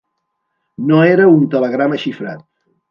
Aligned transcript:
No 0.91 1.03
era 1.11 1.29
un 1.37 1.47
telegrama 1.53 2.05
xifrat. 2.07 2.47